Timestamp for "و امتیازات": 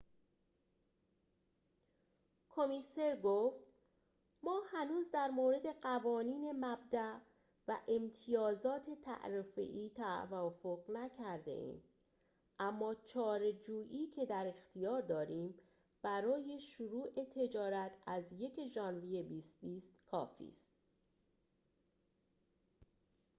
7.67-8.89